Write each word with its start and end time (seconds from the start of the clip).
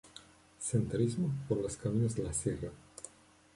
Senderismo 0.57 1.29
por 1.47 1.59
los 1.61 1.77
caminos 1.77 2.15
de 2.15 2.23
la 2.23 2.33
sierra. 2.33 2.69